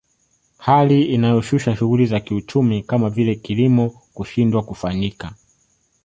[0.57, 5.33] Hali inayoshusha shughuli za kiuchumi kama vile kilimo kushindwa kufanyika